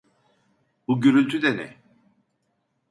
Bu 0.87 1.01
gürültü 1.01 1.41
de 1.41 1.57
ne? 1.57 1.75